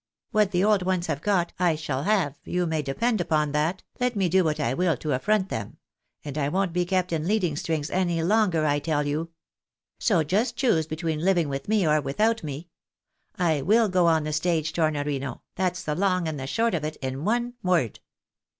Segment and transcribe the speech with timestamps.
[0.31, 4.15] What the old ones have got, I shall have, you may depend upon that, let
[4.15, 5.77] me do what I will to affront 234 them—
[6.25, 9.29] and I won't be kept in leading strings any longer, I tell you.
[9.99, 12.69] So just choose between living with me or without me.
[13.37, 16.95] I will go on the stage, Tornorino, that's the long and the short of it,
[16.95, 17.99] in one word.